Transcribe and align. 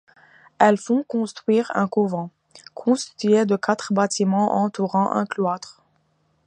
Elles 0.57 0.79
font 0.79 1.03
construire 1.03 1.71
un 1.75 1.87
couvent, 1.87 2.31
constitué 2.73 3.45
de 3.45 3.55
quatre 3.55 3.93
bâtiments 3.93 4.55
entourant 4.55 5.11
un 5.11 5.27
cloître. 5.27 5.83